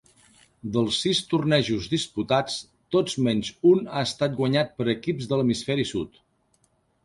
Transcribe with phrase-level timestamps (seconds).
[0.77, 2.57] Dels sis tornejos disputats,
[2.97, 6.23] tots menys un ha estat guanyat per equips de l'hemisferi sud.